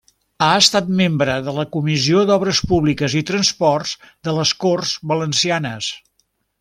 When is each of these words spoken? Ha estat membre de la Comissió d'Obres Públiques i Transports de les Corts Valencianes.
Ha 0.43 0.53
estat 0.59 0.87
membre 1.01 1.35
de 1.47 1.51
la 1.57 1.65
Comissió 1.75 2.23
d'Obres 2.29 2.61
Públiques 2.71 3.17
i 3.21 3.21
Transports 3.31 3.93
de 4.29 4.35
les 4.39 4.55
Corts 4.65 4.95
Valencianes. 5.13 5.91